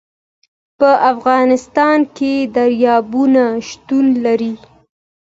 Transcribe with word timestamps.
په 0.79 0.89
افغانستان 1.11 1.99
کې 2.17 2.33
دریابونه 2.55 3.43
شتون 3.67 4.05
لري. 4.25 4.53